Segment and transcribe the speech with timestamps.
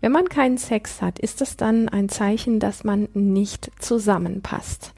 [0.00, 4.92] Wenn man keinen Sex hat, ist das dann ein Zeichen, dass man nicht zusammenpasst?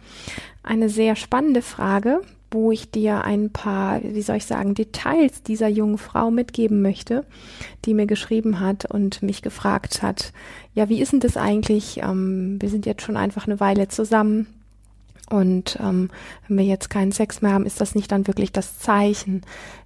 [0.62, 5.68] Eine sehr spannende Frage, wo ich dir ein paar, wie soll ich sagen, Details dieser
[5.68, 7.24] jungen Frau mitgeben möchte,
[7.84, 10.32] die mir geschrieben hat und mich gefragt hat,
[10.74, 12.00] ja, wie ist denn das eigentlich?
[12.02, 14.46] Ähm, wir sind jetzt schon einfach eine Weile zusammen.
[15.28, 16.10] Und ähm,
[16.46, 19.42] wenn wir jetzt keinen Sex mehr haben, ist das nicht dann wirklich das Zeichen,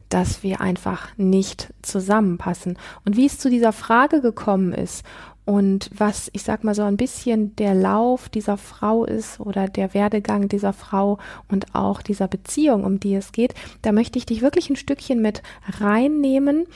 [0.09, 2.79] dass wir einfach nicht zusammenpassen.
[3.05, 5.05] Und wie es zu dieser Frage gekommen ist
[5.45, 9.95] und was, ich sag mal so ein bisschen der Lauf dieser Frau ist oder der
[9.95, 14.43] Werdegang dieser Frau und auch dieser Beziehung, um die es geht, da möchte ich dich
[14.43, 15.43] wirklich ein Stückchen mit
[15.81, 16.67] reinnehmen,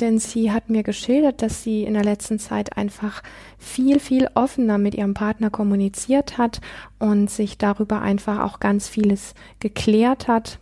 [0.00, 3.22] denn sie hat mir geschildert, dass sie in der letzten Zeit einfach
[3.58, 6.60] viel, viel offener mit ihrem Partner kommuniziert hat
[6.98, 10.60] und sich darüber einfach auch ganz vieles geklärt hat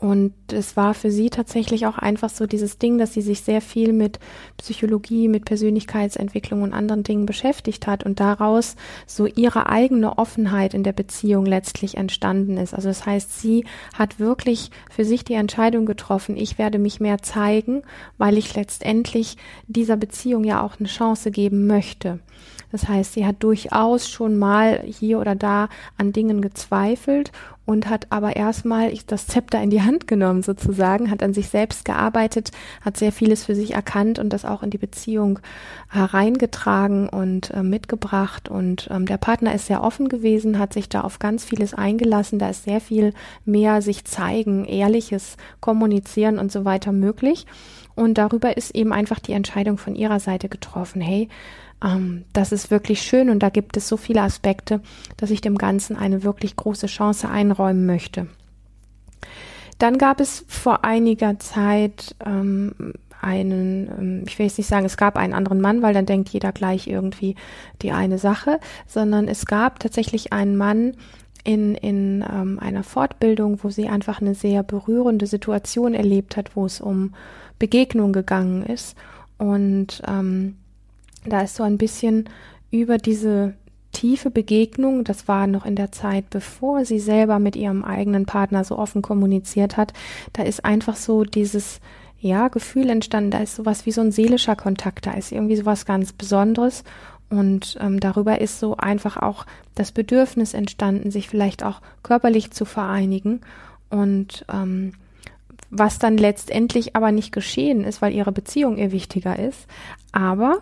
[0.00, 3.60] und es war für sie tatsächlich auch einfach so dieses Ding, dass sie sich sehr
[3.60, 4.18] viel mit
[4.58, 10.82] Psychologie, mit Persönlichkeitsentwicklung und anderen Dingen beschäftigt hat und daraus so ihre eigene Offenheit in
[10.82, 12.74] der Beziehung letztlich entstanden ist.
[12.74, 13.64] Also das heißt, sie
[13.96, 17.82] hat wirklich für sich die Entscheidung getroffen, ich werde mich mehr zeigen,
[18.18, 19.36] weil ich letztendlich
[19.66, 22.20] dieser Beziehung ja auch eine Chance geben möchte.
[22.72, 27.30] Das heißt, sie hat durchaus schon mal hier oder da an Dingen gezweifelt
[27.66, 31.84] und hat aber erstmal das Zepter in die Hand genommen sozusagen, hat an sich selbst
[31.84, 32.50] gearbeitet,
[32.82, 35.38] hat sehr vieles für sich erkannt und das auch in die Beziehung
[35.88, 38.48] hereingetragen und äh, mitgebracht.
[38.48, 42.38] Und ähm, der Partner ist sehr offen gewesen, hat sich da auf ganz vieles eingelassen.
[42.38, 43.14] Da ist sehr viel
[43.44, 47.46] mehr sich zeigen, ehrliches Kommunizieren und so weiter möglich.
[47.94, 51.00] Und darüber ist eben einfach die Entscheidung von ihrer Seite getroffen.
[51.00, 51.28] Hey,
[51.84, 54.80] ähm, das ist wirklich schön und da gibt es so viele Aspekte,
[55.16, 58.26] dass ich dem Ganzen eine wirklich große Chance einräumen möchte.
[59.78, 64.96] Dann gab es vor einiger Zeit ähm, einen, ähm, ich will jetzt nicht sagen, es
[64.96, 67.34] gab einen anderen Mann, weil dann denkt jeder gleich irgendwie
[67.82, 70.96] die eine Sache, sondern es gab tatsächlich einen Mann
[71.42, 76.64] in, in ähm, einer Fortbildung, wo sie einfach eine sehr berührende Situation erlebt hat, wo
[76.64, 77.14] es um
[77.58, 78.96] Begegnung gegangen ist.
[79.36, 80.56] Und ähm,
[81.26, 82.28] da ist so ein bisschen
[82.70, 83.54] über diese
[83.92, 88.64] tiefe Begegnung, das war noch in der Zeit, bevor sie selber mit ihrem eigenen Partner
[88.64, 89.92] so offen kommuniziert hat,
[90.32, 91.80] da ist einfach so dieses,
[92.18, 95.86] ja, Gefühl entstanden, da ist sowas wie so ein seelischer Kontakt, da ist irgendwie sowas
[95.86, 96.82] ganz Besonderes
[97.30, 102.64] und ähm, darüber ist so einfach auch das Bedürfnis entstanden, sich vielleicht auch körperlich zu
[102.64, 103.40] vereinigen
[103.90, 104.92] und ähm,
[105.70, 109.66] was dann letztendlich aber nicht geschehen ist, weil ihre Beziehung ihr wichtiger ist.
[110.12, 110.58] Aber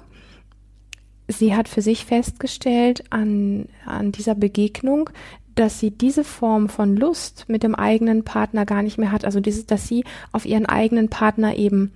[1.28, 5.10] sie hat für sich festgestellt an, an dieser Begegnung,
[5.54, 9.24] dass sie diese Form von Lust mit dem eigenen Partner gar nicht mehr hat.
[9.24, 11.92] Also dieses, dass sie auf ihren eigenen Partner eben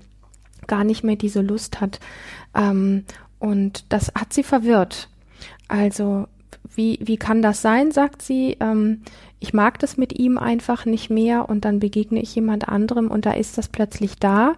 [0.67, 2.01] gar nicht mehr diese Lust hat.
[2.55, 3.05] Ähm,
[3.39, 5.09] und das hat sie verwirrt.
[5.69, 6.27] Also
[6.75, 8.57] wie, wie kann das sein, sagt sie.
[8.61, 9.03] Ähm,
[9.39, 13.27] ich mag das mit ihm einfach nicht mehr und dann begegne ich jemand anderem und
[13.27, 14.55] da ist das plötzlich da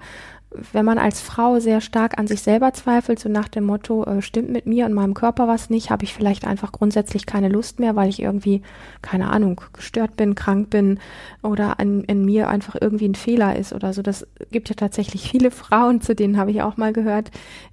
[0.51, 4.23] wenn man als Frau sehr stark an sich selber zweifelt, so nach dem Motto, äh,
[4.23, 7.81] stimmt mit mir und meinem Körper was nicht, habe ich vielleicht einfach grundsätzlich keine Lust
[7.81, 8.63] mehr, weil ich irgendwie,
[9.03, 11.01] keine Ahnung, gestört bin, krank bin
[11.43, 14.01] oder an, in mir einfach irgendwie ein Fehler ist oder so.
[14.01, 17.31] Das gibt ja tatsächlich viele Frauen, zu denen habe ich auch mal gehört,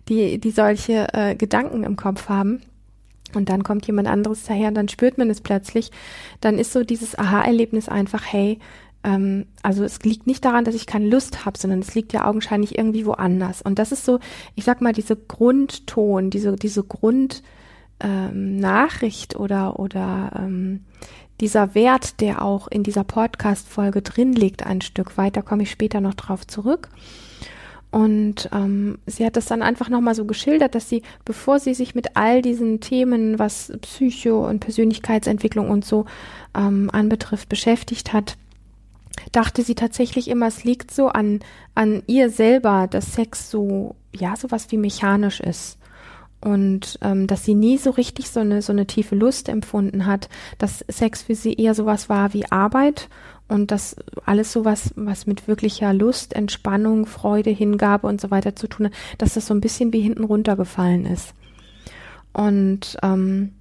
[0.10, 2.62] die, die solche äh, Gedanken im Kopf haben.
[3.34, 5.92] Und dann kommt jemand anderes daher und dann spürt man es plötzlich.
[6.42, 8.60] Dann ist so dieses Aha-Erlebnis einfach, hey,
[9.06, 12.26] ähm, also es liegt nicht daran, dass ich keine Lust habe, sondern es liegt ja
[12.26, 13.62] augenscheinlich irgendwie woanders.
[13.62, 14.20] Und das ist so,
[14.56, 20.84] ich sag mal, diese Grundton, diese, diese Grundnachricht ähm, oder, oder ähm,
[21.40, 25.72] dieser Wert, der auch in dieser Podcast-Folge drin liegt, ein Stück weit, da komme ich
[25.72, 26.90] später noch drauf zurück.
[27.92, 31.96] Und ähm, sie hat das dann einfach nochmal so geschildert, dass sie, bevor sie sich
[31.96, 36.04] mit all diesen Themen, was Psycho und Persönlichkeitsentwicklung und so
[36.58, 38.36] ähm, anbetrifft, beschäftigt hat,
[39.32, 41.40] dachte sie tatsächlich immer, es liegt so an,
[41.74, 45.78] an ihr selber, dass Sex so, ja, sowas wie mechanisch ist.
[46.42, 50.30] Und ähm, dass sie nie so richtig so eine, so eine tiefe Lust empfunden hat,
[50.60, 53.10] dass Sex für sie eher sowas war wie Arbeit
[53.48, 53.96] und das
[54.26, 58.88] alles so was, was mit wirklicher Lust, Entspannung, Freude, Hingabe und so weiter zu tun
[58.88, 61.34] hat, dass das so ein bisschen wie hinten runtergefallen ist.
[62.34, 63.54] Und ähm,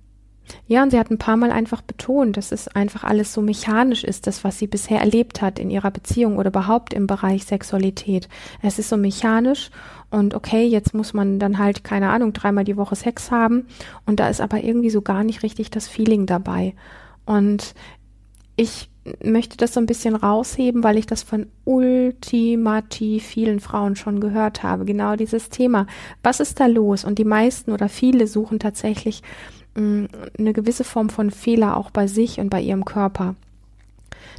[0.67, 4.05] ja, und sie hat ein paar Mal einfach betont, dass es einfach alles so mechanisch
[4.05, 8.29] ist, das, was sie bisher erlebt hat in ihrer Beziehung oder überhaupt im Bereich Sexualität.
[8.63, 9.71] Es ist so mechanisch
[10.11, 13.67] und okay, jetzt muss man dann halt, keine Ahnung, dreimal die Woche Sex haben
[14.07, 16.75] und da ist aber irgendwie so gar nicht richtig das Feeling dabei.
[17.27, 17.75] Und
[18.57, 18.91] ich
[19.23, 24.63] möchte das so ein bisschen rausheben, weil ich das von ultimativ vielen Frauen schon gehört
[24.63, 24.85] habe.
[24.85, 25.87] Genau dieses Thema.
[26.23, 27.05] Was ist da los?
[27.05, 29.23] Und die meisten oder viele suchen tatsächlich
[29.77, 33.35] eine gewisse Form von Fehler auch bei sich und bei ihrem Körper.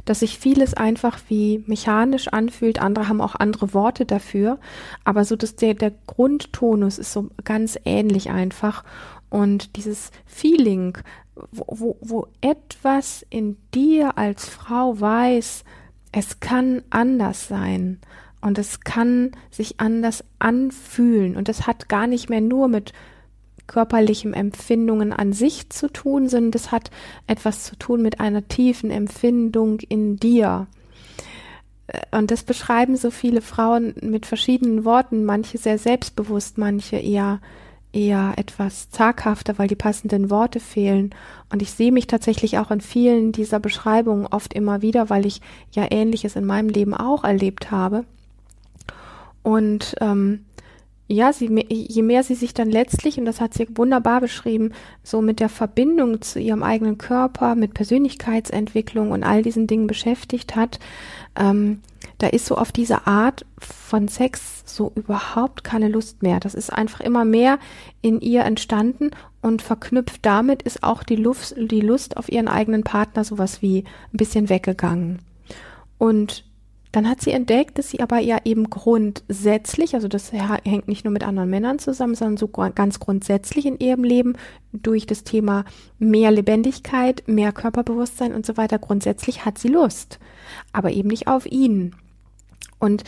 [0.04, 2.80] Dass sich vieles einfach wie mechanisch anfühlt.
[2.80, 4.58] Andere haben auch andere Worte dafür.
[5.04, 8.84] Aber so dass der, der Grundtonus ist so ganz ähnlich einfach.
[9.28, 10.96] Und dieses Feeling,
[11.50, 15.64] wo, wo, wo etwas in dir als Frau weiß,
[16.12, 17.98] es kann anders sein
[18.40, 22.92] und es kann sich anders anfühlen und es hat gar nicht mehr nur mit
[23.66, 26.90] körperlichen Empfindungen an sich zu tun, sondern es hat
[27.26, 30.66] etwas zu tun mit einer tiefen Empfindung in dir.
[32.10, 37.40] Und das beschreiben so viele Frauen mit verschiedenen Worten, manche sehr selbstbewusst, manche eher
[37.92, 41.14] eher etwas zaghafter, weil die passenden Worte fehlen.
[41.50, 45.40] Und ich sehe mich tatsächlich auch in vielen dieser Beschreibungen oft immer wieder, weil ich
[45.72, 48.04] ja Ähnliches in meinem Leben auch erlebt habe.
[49.42, 50.44] Und ähm,
[51.08, 54.72] ja, sie, je mehr sie sich dann letztlich, und das hat sie wunderbar beschrieben,
[55.04, 60.56] so mit der Verbindung zu ihrem eigenen Körper, mit Persönlichkeitsentwicklung und all diesen Dingen beschäftigt
[60.56, 60.80] hat,
[61.36, 61.80] ähm,
[62.18, 66.40] da ist so auf diese Art von Sex so überhaupt keine Lust mehr.
[66.40, 67.58] Das ist einfach immer mehr
[68.00, 69.10] in ihr entstanden
[69.42, 73.84] und verknüpft damit ist auch die Lust, die Lust auf ihren eigenen Partner sowas wie
[74.12, 75.20] ein bisschen weggegangen.
[75.98, 76.44] Und
[76.96, 81.12] dann hat sie entdeckt, dass sie aber ja eben grundsätzlich, also das hängt nicht nur
[81.12, 84.32] mit anderen Männern zusammen, sondern so ganz grundsätzlich in ihrem Leben
[84.72, 85.66] durch das Thema
[85.98, 90.18] mehr Lebendigkeit, mehr Körperbewusstsein und so weiter, grundsätzlich hat sie Lust,
[90.72, 91.94] aber eben nicht auf ihn.
[92.78, 93.04] Und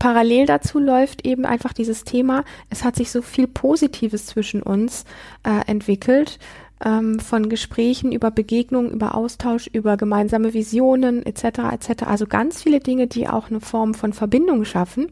[0.00, 5.04] parallel dazu läuft eben einfach dieses Thema, es hat sich so viel Positives zwischen uns
[5.44, 6.40] äh, entwickelt,
[6.84, 11.44] ähm, von Gesprächen über Begegnungen, über Austausch, über gemeinsame Visionen etc.
[11.72, 12.04] etc.
[12.04, 15.10] Also ganz viele Dinge, die auch eine Form von Verbindung schaffen.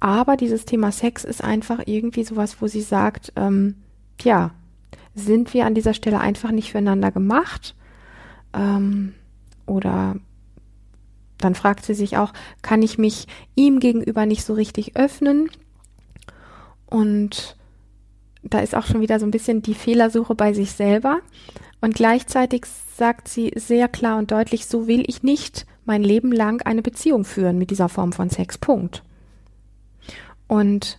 [0.00, 3.76] Aber dieses Thema Sex ist einfach irgendwie sowas, wo sie sagt, ähm,
[4.22, 4.52] ja,
[5.14, 7.74] sind wir an dieser Stelle einfach nicht füreinander gemacht?
[8.52, 9.14] Ähm,
[9.66, 10.16] oder
[11.38, 12.32] dann fragt sie sich auch,
[12.62, 15.50] kann ich mich ihm gegenüber nicht so richtig öffnen?
[16.86, 17.56] Und
[18.44, 21.18] da ist auch schon wieder so ein bisschen die Fehlersuche bei sich selber.
[21.80, 22.64] Und gleichzeitig
[22.96, 27.24] sagt sie sehr klar und deutlich, so will ich nicht mein Leben lang eine Beziehung
[27.24, 28.58] führen mit dieser Form von Sex.
[28.58, 29.02] Punkt.
[30.46, 30.98] Und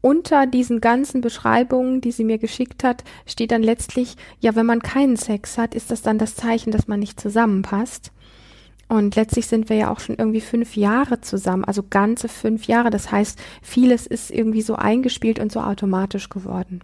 [0.00, 4.82] unter diesen ganzen Beschreibungen, die sie mir geschickt hat, steht dann letztlich, ja, wenn man
[4.82, 8.12] keinen Sex hat, ist das dann das Zeichen, dass man nicht zusammenpasst.
[8.92, 12.90] Und letztlich sind wir ja auch schon irgendwie fünf Jahre zusammen, also ganze fünf Jahre.
[12.90, 16.82] Das heißt, vieles ist irgendwie so eingespielt und so automatisch geworden.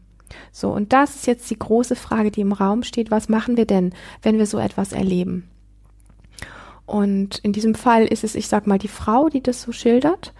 [0.50, 3.10] So, und das ist jetzt die große Frage, die im Raum steht.
[3.10, 5.50] Was machen wir denn, wenn wir so etwas erleben?
[6.86, 10.32] Und in diesem Fall ist es, ich sag mal, die Frau, die das so schildert.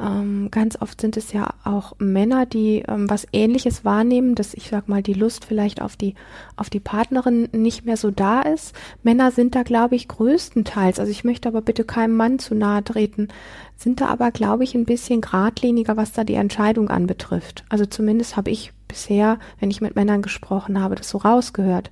[0.00, 4.68] Ähm, ganz oft sind es ja auch Männer, die ähm, was Ähnliches wahrnehmen, dass ich
[4.68, 6.14] sag mal die Lust vielleicht auf die
[6.56, 8.74] auf die Partnerin nicht mehr so da ist.
[9.02, 10.98] Männer sind da, glaube ich, größtenteils.
[10.98, 13.28] Also ich möchte aber bitte keinem Mann zu nahe treten,
[13.76, 17.64] sind da aber, glaube ich, ein bisschen geradliniger, was da die Entscheidung anbetrifft.
[17.68, 21.90] Also zumindest habe ich bisher, wenn ich mit Männern gesprochen habe, das so rausgehört.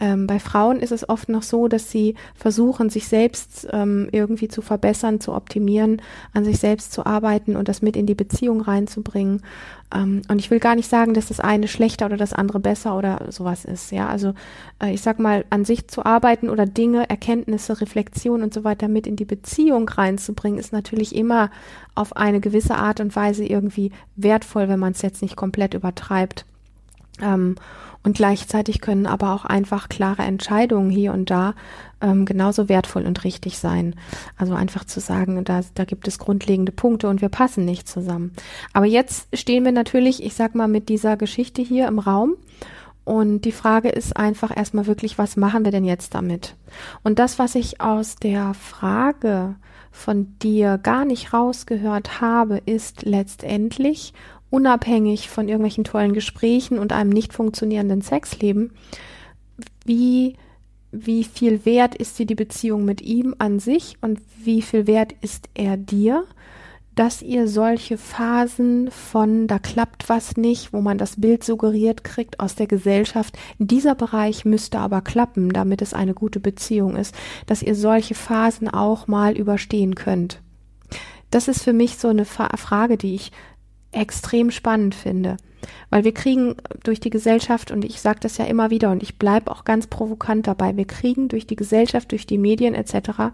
[0.00, 4.48] Ähm, bei Frauen ist es oft noch so, dass sie versuchen, sich selbst ähm, irgendwie
[4.48, 6.00] zu verbessern, zu optimieren,
[6.32, 9.42] an sich selbst zu arbeiten und das mit in die Beziehung reinzubringen.
[9.92, 12.96] Ähm, und ich will gar nicht sagen, dass das eine schlechter oder das andere besser
[12.96, 13.90] oder sowas ist.
[13.90, 14.34] Ja, also
[14.82, 18.88] äh, ich sag mal, an sich zu arbeiten oder Dinge, Erkenntnisse, Reflexion und so weiter
[18.88, 21.50] mit in die Beziehung reinzubringen, ist natürlich immer
[21.94, 26.44] auf eine gewisse Art und Weise irgendwie wertvoll, wenn man es jetzt nicht komplett übertreibt.
[27.22, 27.56] Ähm,
[28.04, 31.54] und gleichzeitig können aber auch einfach klare Entscheidungen hier und da
[32.00, 33.96] ähm, genauso wertvoll und richtig sein.
[34.36, 38.32] Also einfach zu sagen, da, da gibt es grundlegende Punkte und wir passen nicht zusammen.
[38.72, 42.36] Aber jetzt stehen wir natürlich, ich sag mal, mit dieser Geschichte hier im Raum.
[43.04, 46.56] Und die Frage ist einfach erstmal wirklich, was machen wir denn jetzt damit?
[47.02, 49.56] Und das, was ich aus der Frage
[49.90, 54.12] von dir gar nicht rausgehört habe, ist letztendlich,
[54.50, 58.72] unabhängig von irgendwelchen tollen Gesprächen und einem nicht funktionierenden Sexleben,
[59.84, 60.36] wie
[60.90, 65.14] wie viel wert ist dir die Beziehung mit ihm an sich und wie viel wert
[65.20, 66.24] ist er dir,
[66.94, 72.40] dass ihr solche Phasen von da klappt was nicht, wo man das Bild suggeriert kriegt
[72.40, 77.14] aus der Gesellschaft, dieser Bereich müsste aber klappen, damit es eine gute Beziehung ist,
[77.46, 80.40] dass ihr solche Phasen auch mal überstehen könnt.
[81.30, 83.30] Das ist für mich so eine Frage, die ich
[83.92, 85.36] extrem spannend finde.
[85.90, 89.18] Weil wir kriegen durch die Gesellschaft, und ich sage das ja immer wieder und ich
[89.18, 93.32] bleibe auch ganz provokant dabei, wir kriegen durch die Gesellschaft, durch die Medien etc.,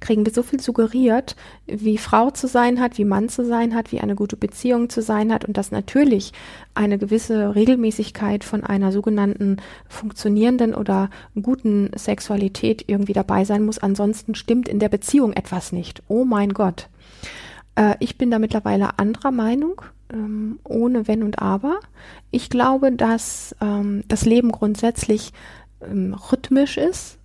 [0.00, 3.92] kriegen wir so viel suggeriert, wie Frau zu sein hat, wie Mann zu sein hat,
[3.92, 6.32] wie eine gute Beziehung zu sein hat und dass natürlich
[6.74, 13.78] eine gewisse Regelmäßigkeit von einer sogenannten funktionierenden oder guten Sexualität irgendwie dabei sein muss.
[13.78, 16.02] Ansonsten stimmt in der Beziehung etwas nicht.
[16.08, 16.88] Oh mein Gott.
[17.76, 21.78] Äh, ich bin da mittlerweile anderer Meinung, ähm, ohne Wenn und Aber.
[22.30, 25.32] Ich glaube, dass ähm, das Leben grundsätzlich
[25.80, 27.18] ähm, rhythmisch ist,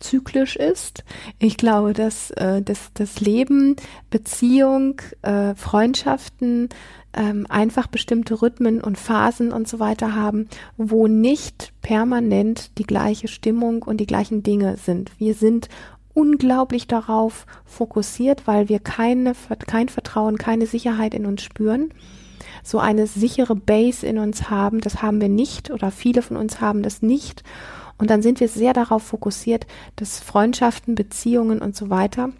[0.00, 1.04] zyklisch ist.
[1.38, 3.76] Ich glaube, dass äh, das, das Leben,
[4.10, 6.68] Beziehung, äh, Freundschaften
[7.14, 13.28] ähm, einfach bestimmte Rhythmen und Phasen und so weiter haben, wo nicht permanent die gleiche
[13.28, 15.10] Stimmung und die gleichen Dinge sind.
[15.18, 15.68] Wir sind
[16.18, 19.34] unglaublich darauf fokussiert, weil wir keine,
[19.68, 21.94] kein Vertrauen, keine Sicherheit in uns spüren.
[22.64, 26.60] So eine sichere Base in uns haben, das haben wir nicht oder viele von uns
[26.60, 27.44] haben das nicht.
[27.98, 32.30] Und dann sind wir sehr darauf fokussiert, dass Freundschaften, Beziehungen und so weiter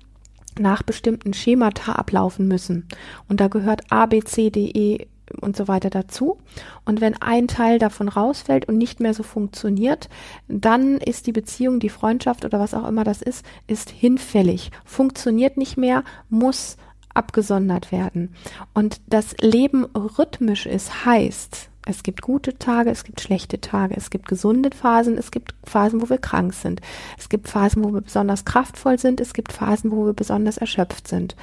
[0.59, 2.89] nach bestimmten Schemata ablaufen müssen.
[3.29, 5.07] Und da gehört A, B, C, D, E
[5.41, 6.39] und so weiter dazu.
[6.85, 10.09] Und wenn ein Teil davon rausfällt und nicht mehr so funktioniert,
[10.49, 15.57] dann ist die Beziehung, die Freundschaft oder was auch immer das ist, ist hinfällig, funktioniert
[15.57, 16.77] nicht mehr, muss
[17.15, 18.35] abgesondert werden.
[18.75, 24.11] Und das Leben rhythmisch ist, heißt, es gibt gute Tage, es gibt schlechte Tage, es
[24.11, 26.83] gibt gesunde Phasen, es gibt Phasen, wo wir krank sind,
[27.17, 31.09] es gibt Phasen, wo wir besonders kraftvoll sind, es gibt Phasen, wo wir besonders erschöpft
[31.09, 31.35] sind.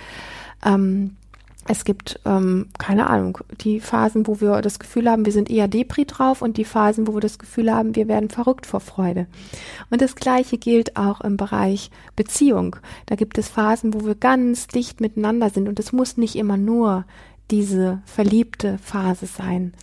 [0.64, 1.18] Ähm,
[1.68, 5.68] es gibt, ähm, keine Ahnung, die Phasen, wo wir das Gefühl haben, wir sind eher
[5.68, 9.26] Depri drauf und die Phasen, wo wir das Gefühl haben, wir werden verrückt vor Freude.
[9.90, 12.76] Und das Gleiche gilt auch im Bereich Beziehung.
[13.08, 16.58] Da gibt es Phasen, wo wir ganz dicht miteinander sind und es muss nicht immer
[16.58, 17.06] nur
[17.52, 19.74] diese verliebte Phase sein.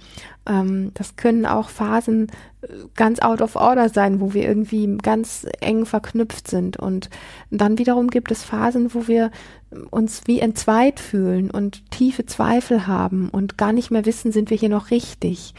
[0.46, 2.28] Ähm, das können auch Phasen
[2.62, 6.76] äh, ganz out of order sein, wo wir irgendwie ganz eng verknüpft sind.
[6.76, 7.10] Und
[7.50, 9.30] dann wiederum gibt es Phasen, wo wir
[9.90, 14.56] uns wie entzweit fühlen und tiefe Zweifel haben und gar nicht mehr wissen, sind wir
[14.56, 15.54] hier noch richtig.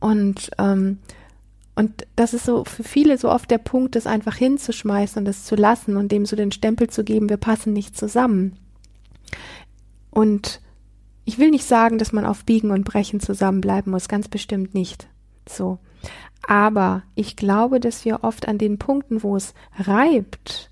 [0.00, 0.98] Und ähm,
[1.78, 5.44] und das ist so für viele so oft der Punkt, das einfach hinzuschmeißen und das
[5.44, 8.58] zu lassen und dem so den Stempel zu geben, wir passen nicht zusammen.
[10.10, 10.60] Und
[11.28, 15.08] ich will nicht sagen, dass man auf Biegen und Brechen zusammenbleiben muss, ganz bestimmt nicht.
[15.46, 15.78] So.
[16.46, 20.70] Aber ich glaube, dass wir oft an den Punkten, wo es reibt,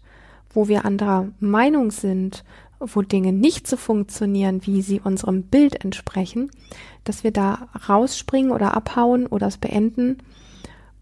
[0.49, 2.43] wo wir anderer Meinung sind,
[2.81, 6.51] wo Dinge nicht so funktionieren, wie sie unserem Bild entsprechen,
[7.05, 10.23] dass wir da rausspringen oder abhauen oder es beenden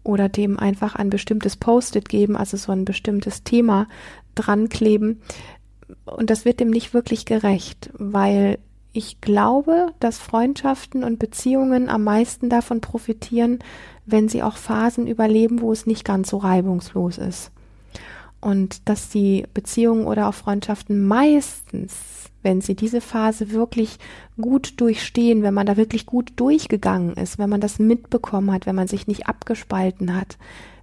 [0.03, 3.87] oder dem einfach ein bestimmtes Post-it geben, also so ein bestimmtes Thema
[4.35, 5.21] dran kleben.
[6.03, 8.59] Und das wird dem nicht wirklich gerecht, weil
[8.95, 13.59] ich glaube, dass Freundschaften und Beziehungen am meisten davon profitieren,
[14.05, 17.51] wenn sie auch Phasen überleben, wo es nicht ganz so reibungslos ist.
[18.39, 21.93] Und dass die Beziehungen oder auch Freundschaften meistens,
[22.41, 23.97] wenn sie diese Phase wirklich
[24.39, 28.75] gut durchstehen, wenn man da wirklich gut durchgegangen ist, wenn man das mitbekommen hat, wenn
[28.75, 30.37] man sich nicht abgespalten hat,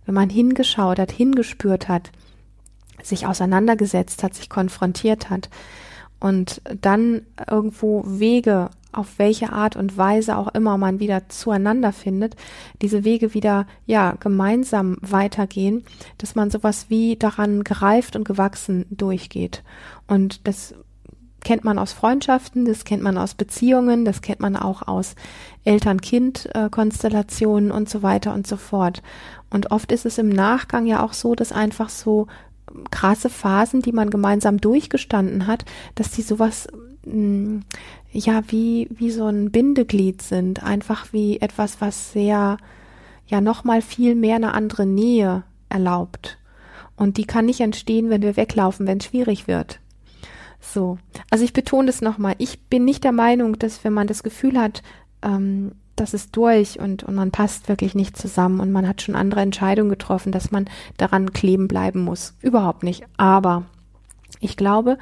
[0.04, 2.10] wenn man hingeschaut hat, hingespürt hat,
[3.02, 5.48] sich auseinandergesetzt hat, sich konfrontiert hat,
[6.22, 12.36] und dann irgendwo Wege, auf welche Art und Weise auch immer man wieder zueinander findet,
[12.80, 15.82] diese Wege wieder, ja, gemeinsam weitergehen,
[16.18, 19.64] dass man sowas wie daran gereift und gewachsen durchgeht.
[20.06, 20.76] Und das
[21.42, 25.16] kennt man aus Freundschaften, das kennt man aus Beziehungen, das kennt man auch aus
[25.64, 29.02] Eltern-Kind-Konstellationen und so weiter und so fort.
[29.50, 32.28] Und oft ist es im Nachgang ja auch so, dass einfach so
[32.90, 35.64] krasse Phasen, die man gemeinsam durchgestanden hat,
[35.94, 36.68] dass die sowas
[37.04, 37.58] mm,
[38.12, 42.56] ja wie wie so ein Bindeglied sind, einfach wie etwas, was sehr
[43.26, 46.38] ja noch mal viel mehr eine andere Nähe erlaubt.
[46.96, 49.80] Und die kann nicht entstehen, wenn wir weglaufen, wenn es schwierig wird.
[50.60, 50.98] So,
[51.30, 52.34] also ich betone das nochmal.
[52.38, 54.82] Ich bin nicht der Meinung, dass wenn man das Gefühl hat,
[55.22, 59.14] ähm, das ist durch und, und man passt wirklich nicht zusammen und man hat schon
[59.14, 62.34] andere Entscheidungen getroffen, dass man daran kleben bleiben muss.
[62.40, 63.04] Überhaupt nicht.
[63.16, 63.64] Aber
[64.40, 64.98] ich glaube,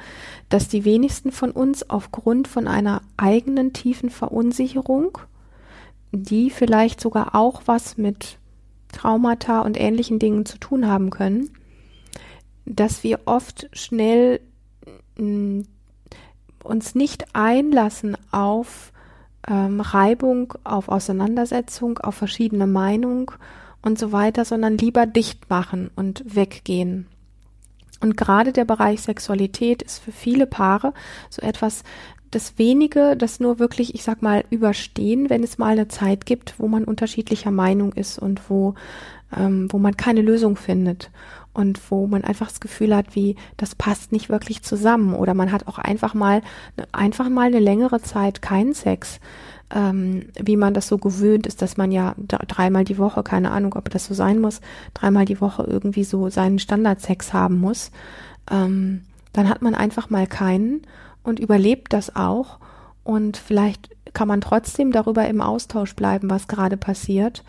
[0.49, 5.17] dass die wenigsten von uns aufgrund von einer eigenen tiefen Verunsicherung,
[6.11, 8.37] die vielleicht sogar auch was mit
[8.91, 11.49] Traumata und ähnlichen Dingen zu tun haben können,
[12.65, 14.41] dass wir oft schnell
[15.17, 15.63] mh,
[16.63, 18.90] uns nicht einlassen auf
[19.47, 23.27] ähm, Reibung, auf Auseinandersetzung, auf verschiedene Meinungen
[23.81, 27.07] und so weiter, sondern lieber dicht machen und weggehen.
[28.01, 30.93] Und gerade der Bereich Sexualität ist für viele Paare
[31.29, 31.83] so etwas,
[32.31, 36.55] das wenige, das nur wirklich, ich sag mal, überstehen, wenn es mal eine Zeit gibt,
[36.59, 38.73] wo man unterschiedlicher Meinung ist und wo,
[39.37, 41.11] ähm, wo man keine Lösung findet
[41.53, 45.13] und wo man einfach das Gefühl hat, wie das passt nicht wirklich zusammen.
[45.13, 46.41] Oder man hat auch einfach mal,
[46.91, 49.19] einfach mal eine längere Zeit keinen Sex.
[49.73, 53.75] Ähm, wie man das so gewöhnt ist, dass man ja dreimal die Woche, keine Ahnung,
[53.75, 54.59] ob das so sein muss,
[54.93, 57.91] dreimal die Woche irgendwie so seinen Standardsex haben muss,
[58.49, 60.81] ähm, dann hat man einfach mal keinen
[61.23, 62.59] und überlebt das auch.
[63.03, 67.43] Und vielleicht kann man trotzdem darüber im Austausch bleiben, was gerade passiert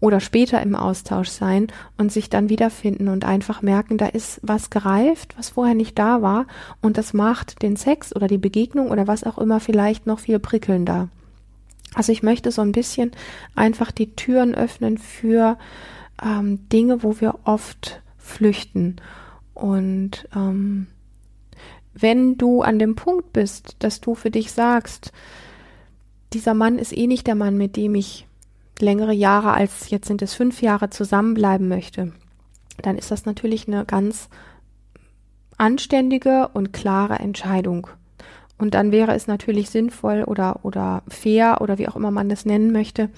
[0.00, 4.70] oder später im Austausch sein und sich dann wiederfinden und einfach merken, da ist was
[4.70, 6.46] gereift, was vorher nicht da war
[6.80, 10.38] und das macht den Sex oder die Begegnung oder was auch immer vielleicht noch viel
[10.38, 11.08] prickelnder.
[11.94, 13.12] Also ich möchte so ein bisschen
[13.56, 15.58] einfach die Türen öffnen für
[16.22, 18.96] ähm, Dinge, wo wir oft flüchten.
[19.54, 20.86] Und ähm,
[21.94, 25.12] wenn du an dem Punkt bist, dass du für dich sagst,
[26.32, 28.27] dieser Mann ist eh nicht der Mann, mit dem ich
[28.80, 32.12] längere Jahre als jetzt sind es fünf Jahre zusammenbleiben möchte,
[32.82, 34.28] dann ist das natürlich eine ganz
[35.56, 37.88] anständige und klare Entscheidung.
[38.58, 42.44] Und dann wäre es natürlich sinnvoll oder, oder fair oder wie auch immer man das
[42.44, 43.08] nennen möchte,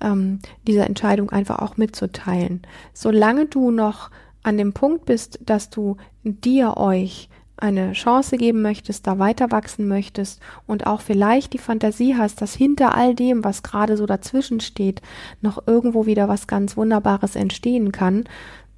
[0.00, 2.62] ähm, diese Entscheidung einfach auch mitzuteilen.
[2.92, 4.10] Solange du noch
[4.42, 9.86] an dem Punkt bist, dass du dir euch eine Chance geben möchtest, da weiter wachsen
[9.86, 14.60] möchtest und auch vielleicht die Fantasie hast, dass hinter all dem, was gerade so dazwischen
[14.60, 15.02] steht,
[15.40, 18.24] noch irgendwo wieder was ganz Wunderbares entstehen kann,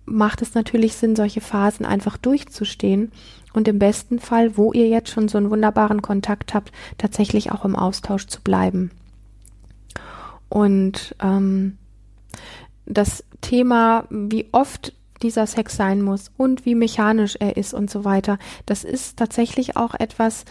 [0.05, 3.11] macht es natürlich Sinn, solche Phasen einfach durchzustehen
[3.53, 7.65] und im besten Fall, wo ihr jetzt schon so einen wunderbaren Kontakt habt, tatsächlich auch
[7.65, 8.91] im Austausch zu bleiben.
[10.49, 11.77] Und ähm,
[12.85, 18.05] das Thema, wie oft dieser Sex sein muss und wie mechanisch er ist und so
[18.05, 20.45] weiter, das ist tatsächlich auch etwas,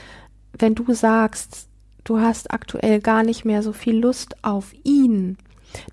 [0.57, 1.67] wenn du sagst,
[2.03, 5.37] du hast aktuell gar nicht mehr so viel Lust auf ihn,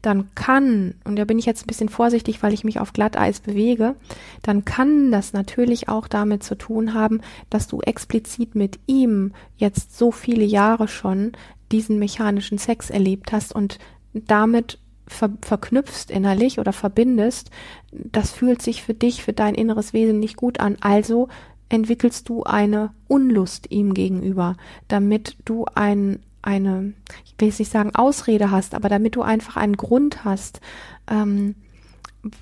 [0.01, 3.41] dann kann, und da bin ich jetzt ein bisschen vorsichtig, weil ich mich auf Glatteis
[3.41, 3.97] bewege,
[4.43, 9.99] dann kann das natürlich auch damit zu tun haben, dass du explizit mit ihm jetzt
[9.99, 11.33] so viele Jahre schon
[11.73, 13.79] diesen mechanischen Sex erlebt hast und
[14.13, 17.51] damit ver verknüpfst innerlich oder verbindest,
[17.91, 20.77] das fühlt sich für dich, für dein inneres Wesen nicht gut an.
[20.81, 21.29] Also
[21.69, 24.57] entwickelst du eine Unlust ihm gegenüber,
[24.89, 26.93] damit du ein eine,
[27.25, 30.61] ich will jetzt nicht sagen Ausrede hast, aber damit du einfach einen Grund hast,
[31.09, 31.55] ähm,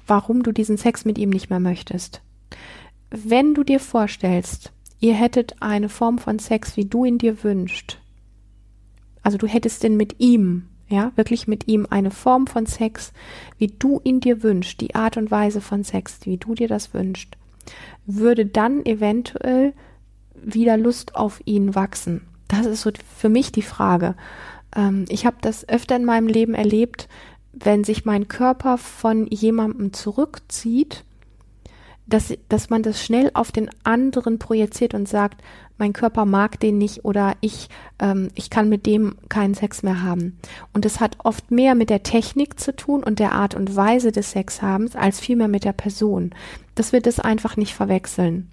[0.07, 2.23] warum du diesen Sex mit ihm nicht mehr möchtest.
[3.11, 7.99] Wenn du dir vorstellst, ihr hättet eine Form von Sex, wie du ihn dir wünscht,
[9.23, 13.13] also du hättest den mit ihm, ja, wirklich mit ihm eine Form von Sex,
[13.59, 16.93] wie du ihn dir wünschst, die Art und Weise von Sex, wie du dir das
[16.93, 17.37] wünschst,
[18.07, 19.73] würde dann eventuell
[20.35, 22.23] wieder Lust auf ihn wachsen.
[22.49, 24.17] Das ist so für mich die Frage.
[24.75, 27.09] Ähm, ich habe das öfter in meinem Leben erlebt,
[27.53, 31.05] wenn sich mein Körper von jemandem zurückzieht,
[32.11, 35.43] dass, dass man das schnell auf den anderen projiziert und sagt,
[35.79, 37.69] mein Körper mag den nicht oder ich,
[37.99, 40.39] ähm, ich kann mit dem keinen Sex mehr haben.
[40.75, 44.13] Und es hat oft mehr mit der Technik zu tun und der Art und Weise
[44.13, 46.33] des Sexhabens als vielmehr mit der Person.
[46.75, 48.51] Das wird es einfach nicht verwechseln.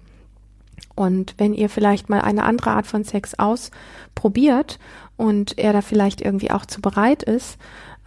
[0.94, 4.78] Und wenn ihr vielleicht mal eine andere Art von Sex ausprobiert
[5.16, 7.58] und er da vielleicht irgendwie auch zu bereit ist,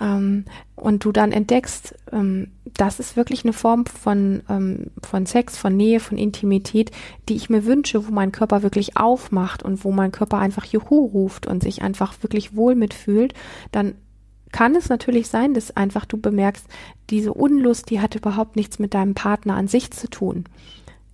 [0.02, 5.58] ähm, und du dann entdeckst, ähm, das ist wirklich eine Form von, ähm, von Sex,
[5.58, 6.92] von Nähe, von Intimität,
[7.30, 11.06] die ich mir wünsche, wo mein Körper wirklich aufmacht und wo mein Körper einfach Juhu
[11.06, 13.34] ruft und sich einfach wirklich wohl mitfühlt,
[13.72, 13.94] dann
[14.52, 16.66] kann es natürlich sein, dass einfach du bemerkst,
[17.10, 20.46] diese Unlust, die hat überhaupt nichts mit deinem Partner an sich zu tun.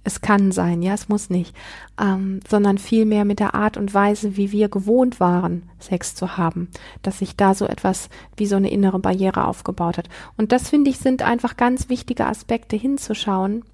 [0.08, 1.54] Es kann sein, ja, es muss nicht,
[2.00, 6.70] ähm, sondern vielmehr mit der Art und Weise, wie wir gewohnt waren, Sex zu haben,
[7.02, 10.08] dass sich da so etwas wie so eine innere Barriere aufgebaut hat.
[10.38, 13.66] Und das finde ich sind einfach ganz wichtige Aspekte hinzuschauen,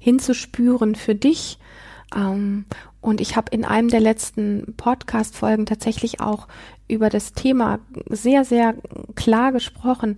[0.00, 1.60] hinzuspüren für dich.
[2.12, 2.64] Ähm,
[3.00, 6.48] Und ich habe in einem der letzten Podcast-Folgen tatsächlich auch
[6.88, 8.74] über das Thema sehr, sehr
[9.14, 10.16] klar gesprochen,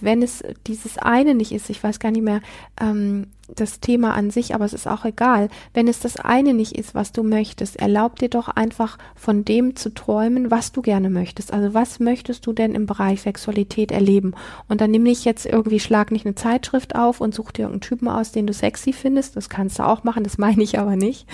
[0.00, 2.40] wenn es dieses eine nicht ist, ich weiß gar nicht mehr
[2.80, 6.72] ähm, das Thema an sich, aber es ist auch egal, wenn es das eine nicht
[6.72, 11.10] ist, was du möchtest, erlaub dir doch einfach von dem zu träumen, was du gerne
[11.10, 11.52] möchtest.
[11.52, 14.34] Also was möchtest du denn im Bereich Sexualität erleben?
[14.68, 17.88] Und dann nimm nicht jetzt irgendwie, schlag nicht eine Zeitschrift auf und such dir irgendeinen
[17.88, 20.96] Typen aus, den du sexy findest, das kannst du auch machen, das meine ich aber
[20.96, 21.26] nicht,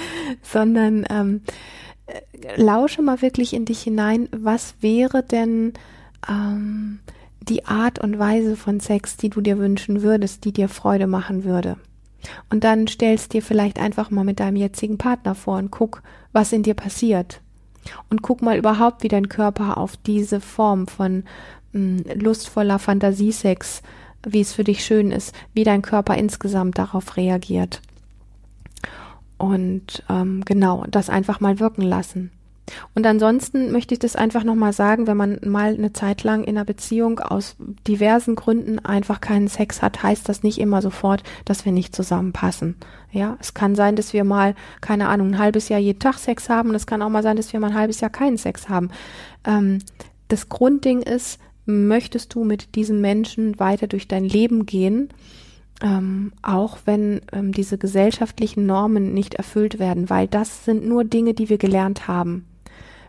[0.43, 1.43] sondern ähm,
[2.07, 5.73] äh, lausche mal wirklich in dich hinein, was wäre denn
[6.29, 7.01] ähm,
[7.41, 11.45] die Art und Weise von Sex, die du dir wünschen würdest, die dir Freude machen
[11.45, 11.77] würde.
[12.51, 16.53] Und dann stellst dir vielleicht einfach mal mit deinem jetzigen Partner vor und guck, was
[16.53, 17.41] in dir passiert.
[18.11, 21.25] Und guck mal überhaupt, wie dein Körper auf diese Form von
[21.73, 23.83] mh, hm, lustvoller Fantasiesex,
[24.27, 27.81] wie es für dich schön ist, wie dein Körper insgesamt darauf reagiert.
[29.39, 32.31] Und ähm, genau, das einfach mal wirken lassen.
[32.95, 36.57] Und ansonsten möchte ich das einfach nochmal sagen, wenn man mal eine Zeit lang in
[36.57, 41.65] einer Beziehung aus diversen Gründen einfach keinen Sex hat, heißt das nicht immer sofort, dass
[41.65, 42.77] wir nicht zusammenpassen.
[43.11, 46.49] Ja, es kann sein, dass wir mal, keine Ahnung, ein halbes Jahr jeden Tag Sex
[46.49, 48.69] haben und es kann auch mal sein, dass wir mal ein halbes Jahr keinen Sex
[48.69, 48.91] haben.
[49.45, 49.79] Ähm,
[50.29, 55.09] das Grundding ist, möchtest du mit diesem Menschen weiter durch dein Leben gehen?
[55.81, 61.35] Ähm, auch wenn ähm, diese gesellschaftlichen Normen nicht erfüllt werden, weil das sind nur Dinge,
[61.35, 62.49] die wir gelernt haben.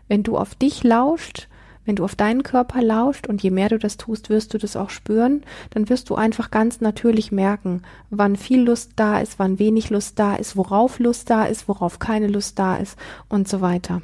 [0.06, 1.48] Wenn du auf dich lauscht,
[1.84, 4.76] wenn du auf deinen Körper lauscht und je mehr du das tust, wirst du das
[4.76, 9.58] auch spüren, dann wirst du einfach ganz natürlich merken, wann viel Lust da ist, wann
[9.58, 12.96] wenig Lust da ist, worauf Lust da ist, worauf keine Lust da ist
[13.28, 14.02] und so weiter.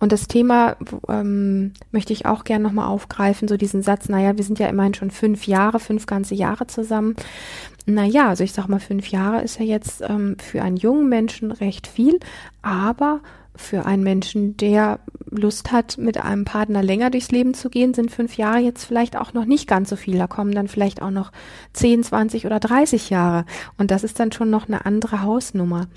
[0.00, 0.76] Und das Thema
[1.08, 4.94] ähm, möchte ich auch gerne nochmal aufgreifen, so diesen Satz, naja, wir sind ja immerhin
[4.94, 7.14] schon fünf Jahre, fünf ganze Jahre zusammen.
[7.86, 11.52] Naja, also ich sag mal, fünf Jahre ist ja jetzt ähm, für einen jungen Menschen
[11.52, 12.18] recht viel,
[12.62, 13.20] aber
[13.54, 18.10] für einen Menschen, der Lust hat, mit einem Partner länger durchs Leben zu gehen, sind
[18.10, 20.18] fünf Jahre jetzt vielleicht auch noch nicht ganz so viel.
[20.18, 21.30] Da kommen dann vielleicht auch noch
[21.74, 23.44] 10, 20 oder 30 Jahre.
[23.76, 25.88] Und das ist dann schon noch eine andere Hausnummer.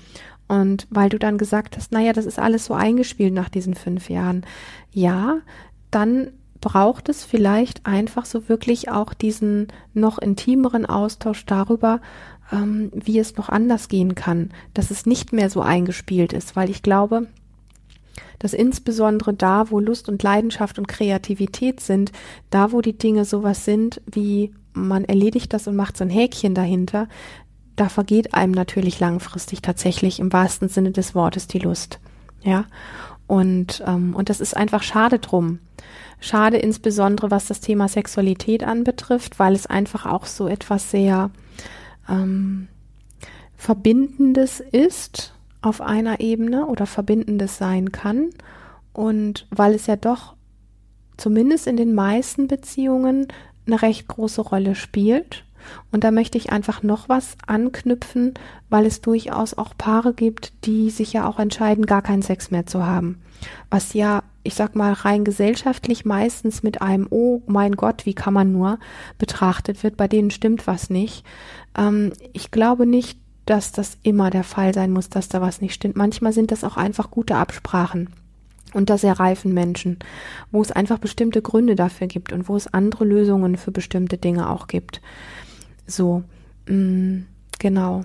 [0.48, 4.10] Und weil du dann gesagt hast, naja, das ist alles so eingespielt nach diesen fünf
[4.10, 4.44] Jahren.
[4.92, 5.38] Ja,
[5.90, 6.28] dann
[6.60, 12.00] braucht es vielleicht einfach so wirklich auch diesen noch intimeren Austausch darüber,
[12.52, 16.70] ähm, wie es noch anders gehen kann, dass es nicht mehr so eingespielt ist, weil
[16.70, 17.26] ich glaube,
[18.38, 22.12] dass insbesondere da, wo Lust und Leidenschaft und Kreativität sind,
[22.50, 26.54] da, wo die Dinge sowas sind, wie man erledigt das und macht so ein Häkchen
[26.54, 27.08] dahinter,
[27.76, 31.98] da vergeht einem natürlich langfristig tatsächlich im wahrsten Sinne des Wortes die Lust.
[32.42, 32.66] Ja.
[33.26, 35.58] Und, ähm, und das ist einfach schade drum.
[36.20, 41.30] Schade insbesondere, was das Thema Sexualität anbetrifft, weil es einfach auch so etwas sehr
[42.08, 42.68] ähm,
[43.56, 48.30] Verbindendes ist auf einer Ebene oder Verbindendes sein kann.
[48.92, 50.34] Und weil es ja doch
[51.16, 53.28] zumindest in den meisten Beziehungen
[53.66, 55.44] eine recht große Rolle spielt.
[55.92, 58.34] Und da möchte ich einfach noch was anknüpfen,
[58.70, 62.66] weil es durchaus auch Paare gibt, die sich ja auch entscheiden, gar keinen Sex mehr
[62.66, 63.20] zu haben.
[63.70, 68.34] Was ja, ich sag mal, rein gesellschaftlich meistens mit einem, oh mein Gott, wie kann
[68.34, 68.78] man nur,
[69.18, 69.96] betrachtet wird.
[69.96, 71.24] Bei denen stimmt was nicht.
[71.76, 75.74] Ähm, ich glaube nicht, dass das immer der Fall sein muss, dass da was nicht
[75.74, 75.96] stimmt.
[75.96, 78.08] Manchmal sind das auch einfach gute Absprachen
[78.74, 79.98] unter sehr reifen Menschen,
[80.50, 84.50] wo es einfach bestimmte Gründe dafür gibt und wo es andere Lösungen für bestimmte Dinge
[84.50, 85.00] auch gibt.
[85.86, 86.22] So,
[86.68, 87.26] mh, mm,
[87.58, 88.02] genau.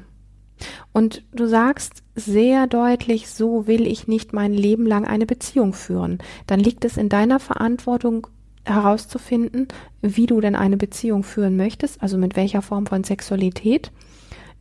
[0.91, 6.19] Und du sagst sehr deutlich, so will ich nicht mein Leben lang eine Beziehung führen.
[6.47, 8.27] Dann liegt es in deiner Verantwortung
[8.65, 9.67] herauszufinden,
[10.01, 13.91] wie du denn eine Beziehung führen möchtest, also mit welcher Form von Sexualität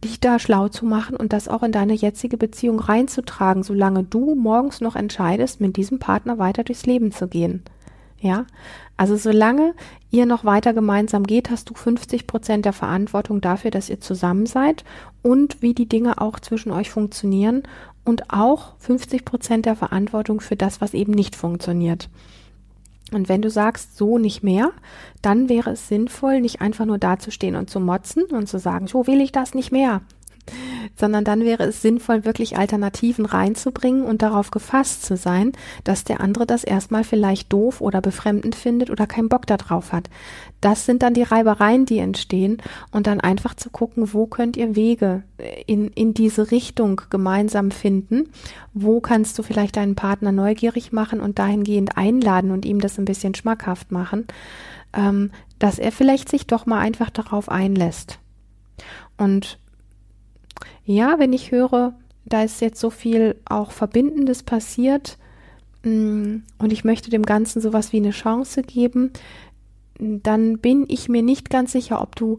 [0.05, 4.37] dich da schlau zu machen und das auch in deine jetzige Beziehung reinzutragen, solange du
[4.37, 7.65] morgens noch entscheidest, mit diesem Partner weiter durchs Leben zu gehen.
[8.21, 8.47] Ja,
[8.97, 9.75] also solange
[10.11, 14.47] ihr noch weiter gemeinsam geht, hast du 50 Prozent der Verantwortung dafür, dass ihr zusammen
[14.47, 14.85] seid
[15.23, 17.63] und wie die Dinge auch zwischen euch funktionieren
[18.05, 22.09] und auch 50 Prozent der Verantwortung für das, was eben nicht funktioniert.
[23.13, 24.73] Und wenn du sagst, so nicht mehr,
[25.23, 29.07] dann wäre es sinnvoll, nicht einfach nur dazustehen und zu motzen und zu sagen, so
[29.07, 30.03] will ich das nicht mehr,
[30.97, 35.53] sondern dann wäre es sinnvoll, wirklich Alternativen reinzubringen und darauf gefasst zu sein,
[35.85, 40.11] dass der andere das erstmal vielleicht doof oder befremdend findet oder keinen Bock darauf hat.
[40.61, 42.59] Das sind dann die Reibereien, die entstehen
[42.91, 45.23] und dann einfach zu gucken, wo könnt ihr Wege
[45.67, 48.31] in, in diese Richtung gemeinsam finden?
[48.75, 53.05] Wo kannst du vielleicht deinen Partner neugierig machen und dahingehend einladen und ihm das ein
[53.05, 54.27] bisschen schmackhaft machen,
[54.93, 58.19] ähm, dass er vielleicht sich doch mal einfach darauf einlässt.
[59.17, 59.59] Und
[60.85, 61.95] ja, wenn ich höre,
[62.25, 65.19] da ist jetzt so viel auch Verbindendes passiert
[65.85, 69.13] mm, und ich möchte dem Ganzen sowas wie eine Chance geben,
[69.99, 72.39] dann bin ich mir nicht ganz sicher, ob du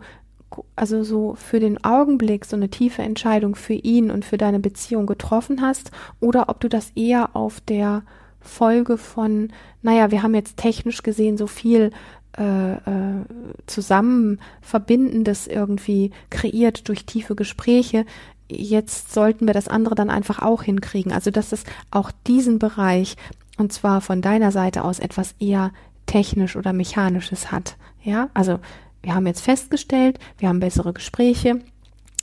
[0.75, 5.05] also so für den Augenblick so eine tiefe Entscheidung für ihn und für deine Beziehung
[5.05, 8.03] getroffen hast oder ob du das eher auf der
[8.41, 9.49] Folge von,
[9.81, 11.91] naja, wir haben jetzt technisch gesehen so viel
[12.39, 13.25] äh, äh,
[13.67, 18.05] zusammen Verbindendes irgendwie kreiert durch tiefe Gespräche.
[18.49, 21.11] Jetzt sollten wir das andere dann einfach auch hinkriegen.
[21.11, 23.17] Also, dass es auch diesen Bereich,
[23.57, 25.71] und zwar von deiner Seite aus, etwas eher
[26.05, 27.77] technisch oder mechanisches hat.
[28.01, 28.59] Ja, also
[29.03, 31.59] wir haben jetzt festgestellt, wir haben bessere Gespräche,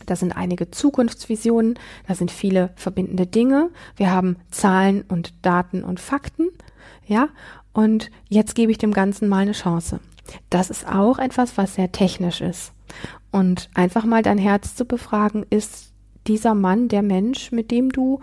[0.06, 6.00] da sind einige Zukunftsvisionen, da sind viele verbindende Dinge, wir haben Zahlen und Daten und
[6.00, 6.48] Fakten,
[7.06, 7.28] ja,
[7.76, 10.00] und jetzt gebe ich dem Ganzen mal eine Chance.
[10.48, 12.72] Das ist auch etwas, was sehr technisch ist.
[13.30, 15.92] Und einfach mal dein Herz zu befragen, ist
[16.26, 18.20] dieser Mann der Mensch, mit dem du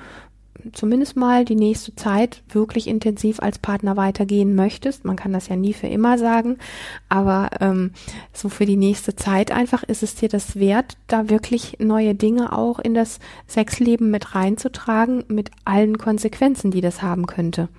[0.72, 5.06] zumindest mal die nächste Zeit wirklich intensiv als Partner weitergehen möchtest.
[5.06, 6.58] Man kann das ja nie für immer sagen,
[7.08, 7.92] aber ähm,
[8.34, 12.58] so für die nächste Zeit einfach ist es dir das wert, da wirklich neue Dinge
[12.58, 17.70] auch in das Sexleben mit reinzutragen, mit allen Konsequenzen, die das haben könnte.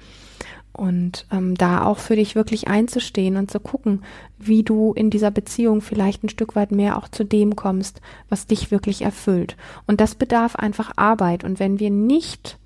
[0.77, 4.03] Und ähm, da auch für dich wirklich einzustehen und zu gucken,
[4.39, 8.47] wie du in dieser Beziehung vielleicht ein Stück weit mehr auch zu dem kommst, was
[8.47, 9.57] dich wirklich erfüllt.
[9.87, 11.45] Und das bedarf einfach Arbeit.
[11.45, 12.59] Und wenn wir nicht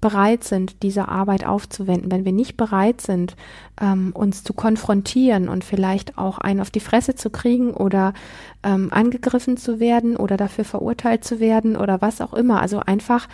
[0.00, 3.36] bereit sind, diese Arbeit aufzuwenden, wenn wir nicht bereit sind,
[3.80, 8.14] ähm, uns zu konfrontieren und vielleicht auch einen auf die Fresse zu kriegen oder
[8.62, 12.62] ähm, angegriffen zu werden oder dafür verurteilt zu werden oder was auch immer.
[12.62, 13.28] Also einfach,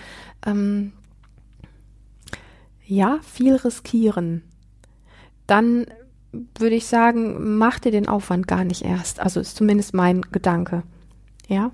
[0.45, 0.93] ähm,
[2.87, 4.43] ja, viel riskieren.
[5.47, 5.87] Dann
[6.59, 9.21] würde ich sagen, mach dir den Aufwand gar nicht erst.
[9.21, 10.83] Also ist zumindest mein Gedanke.
[11.49, 11.71] Ja.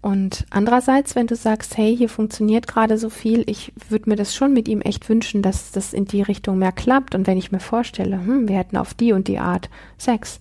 [0.00, 4.34] Und andererseits, wenn du sagst, hey, hier funktioniert gerade so viel, ich würde mir das
[4.34, 7.14] schon mit ihm echt wünschen, dass das in die Richtung mehr klappt.
[7.14, 10.40] Und wenn ich mir vorstelle, hm, wir hätten auf die und die Art Sex,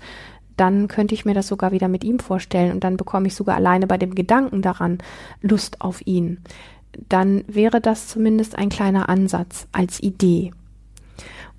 [0.58, 3.56] dann könnte ich mir das sogar wieder mit ihm vorstellen und dann bekomme ich sogar
[3.56, 5.00] alleine bei dem Gedanken daran
[5.42, 6.40] Lust auf ihn.
[7.10, 10.52] Dann wäre das zumindest ein kleiner Ansatz als Idee.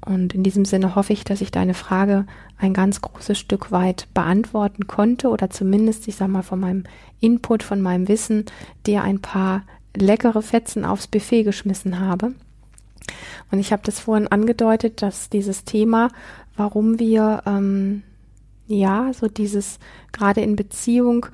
[0.04, 2.26] Und in diesem Sinne hoffe ich, dass ich deine Frage
[2.58, 6.84] ein ganz großes Stück weit beantworten konnte oder zumindest, ich sag mal, von meinem
[7.20, 8.44] Input, von meinem Wissen,
[8.86, 9.62] dir ein paar
[9.96, 12.34] leckere Fetzen aufs Buffet geschmissen habe.
[13.50, 16.10] Und ich habe das vorhin angedeutet, dass dieses Thema,
[16.56, 18.02] warum wir ähm,
[18.66, 19.78] ja so dieses
[20.12, 21.26] gerade in Beziehung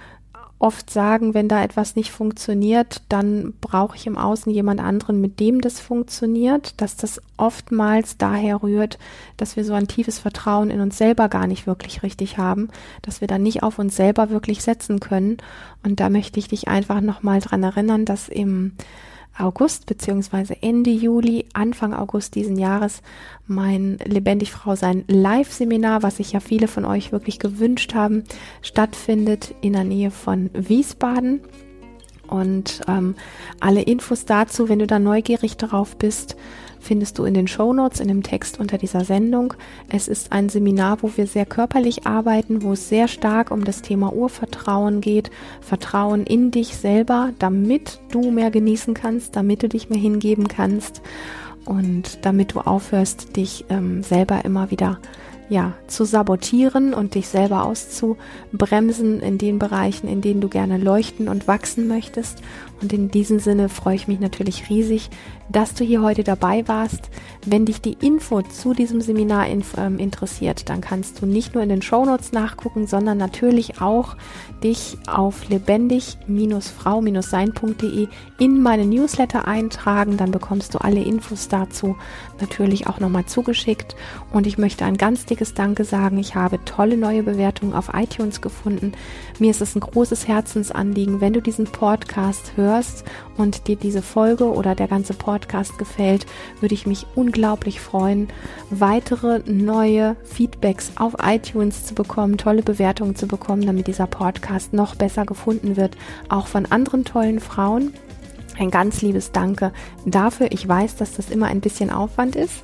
[0.62, 5.40] oft sagen, wenn da etwas nicht funktioniert, dann brauche ich im Außen jemand anderen, mit
[5.40, 8.96] dem das funktioniert, dass das oftmals daher rührt,
[9.36, 12.68] dass wir so ein tiefes Vertrauen in uns selber gar nicht wirklich richtig haben,
[13.02, 15.38] dass wir dann nicht auf uns selber wirklich setzen können.
[15.82, 18.72] Und da möchte ich dich einfach nochmal dran erinnern, dass im
[19.42, 23.02] August beziehungsweise Ende Juli, Anfang August diesen Jahres
[23.46, 28.24] mein Lebendig Frau sein Live-Seminar, was sich ja viele von euch wirklich gewünscht haben,
[28.62, 31.40] stattfindet in der Nähe von Wiesbaden.
[32.28, 33.14] Und ähm,
[33.60, 36.36] alle Infos dazu, wenn du da neugierig darauf bist,
[36.82, 39.54] findest du in den Show Notes in dem Text unter dieser Sendung.
[39.88, 43.82] Es ist ein Seminar, wo wir sehr körperlich arbeiten, wo es sehr stark um das
[43.82, 49.88] Thema Urvertrauen geht, Vertrauen in dich selber, damit du mehr genießen kannst, damit du dich
[49.88, 51.02] mehr hingeben kannst
[51.64, 54.98] und damit du aufhörst, dich ähm, selber immer wieder
[55.52, 61.28] ja, zu sabotieren und dich selber auszubremsen in den Bereichen, in denen du gerne leuchten
[61.28, 62.38] und wachsen möchtest.
[62.82, 65.08] Und in diesem Sinne freue ich mich natürlich riesig,
[65.48, 67.10] dass du hier heute dabei warst.
[67.46, 71.62] Wenn dich die Info zu diesem Seminar inf ähm, interessiert, dann kannst du nicht nur
[71.62, 74.16] in den Shownotes nachgucken, sondern natürlich auch
[74.64, 80.16] dich auf lebendig-frau-sein.de in meine Newsletter eintragen.
[80.16, 81.96] Dann bekommst du alle Infos dazu
[82.40, 83.94] natürlich auch nochmal zugeschickt.
[84.32, 86.18] Und ich möchte ein ganz dickes Danke sagen.
[86.18, 88.90] Ich habe tolle neue Bewertungen auf iTunes gefunden.
[89.38, 93.04] Mir ist es ein großes Herzensanliegen, wenn du diesen Podcast hörst
[93.36, 96.26] und dir diese Folge oder der ganze Podcast gefällt,
[96.60, 98.28] würde ich mich unglaublich freuen,
[98.70, 104.94] weitere neue Feedbacks auf iTunes zu bekommen, tolle Bewertungen zu bekommen, damit dieser Podcast noch
[104.94, 105.96] besser gefunden wird,
[106.28, 107.92] auch von anderen tollen Frauen.
[108.58, 109.72] Ein ganz liebes Danke
[110.04, 110.48] dafür.
[110.50, 112.62] Ich weiß, dass das immer ein bisschen Aufwand ist.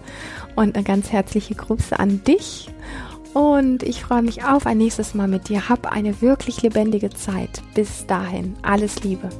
[0.54, 2.68] Und eine ganz herzliche Grüße an dich.
[3.32, 5.68] Und ich freue mich auf ein nächstes Mal mit dir.
[5.68, 7.62] Hab eine wirklich lebendige Zeit.
[7.74, 9.30] Bis dahin, alles Liebe.